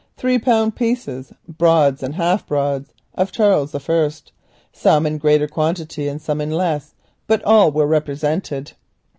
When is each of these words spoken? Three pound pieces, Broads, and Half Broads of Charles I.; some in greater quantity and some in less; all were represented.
Three 0.17 0.39
pound 0.39 0.75
pieces, 0.75 1.31
Broads, 1.47 2.01
and 2.01 2.15
Half 2.15 2.47
Broads 2.47 2.91
of 3.13 3.31
Charles 3.31 3.75
I.; 3.75 4.09
some 4.73 5.05
in 5.05 5.19
greater 5.19 5.47
quantity 5.47 6.07
and 6.07 6.19
some 6.19 6.41
in 6.41 6.49
less; 6.49 6.95
all 7.45 7.71
were 7.71 7.85
represented. 7.85 8.71